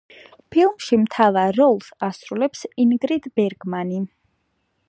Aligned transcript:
ფილმში 0.53 0.97
მთავარ 1.01 1.59
როლს 1.59 1.91
ასრულებს 2.09 2.67
ინგრიდ 2.87 3.31
ბერგმანი. 3.41 4.05